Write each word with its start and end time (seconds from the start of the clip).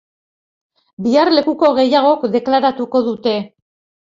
Bihar 1.09 1.31
lekuko 1.39 1.69
gehiagok 1.81 2.25
deklaratuko 2.37 3.07
dute. 3.11 3.37